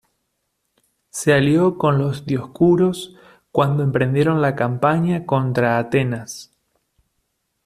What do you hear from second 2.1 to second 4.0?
Dioscuros cuando